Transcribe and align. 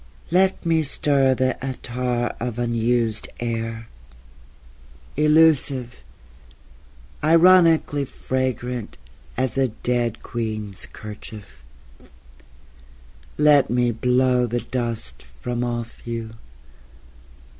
Let 0.31 0.65
me 0.65 0.81
stir 0.81 1.35
the 1.35 1.63
attar 1.63 2.33
of 2.39 2.57
unused 2.57 3.29
air, 3.39 3.87
Elusive... 5.15 6.01
ironically 7.23 8.05
fragrant 8.05 8.97
As 9.37 9.59
a 9.59 9.67
dead 9.67 10.23
queen's 10.23 10.87
kerchief... 10.87 11.61
Let 13.37 13.69
me 13.69 13.91
blow 13.91 14.47
the 14.47 14.61
dust 14.61 15.21
from 15.39 15.63
off 15.63 16.07
you... 16.07 16.31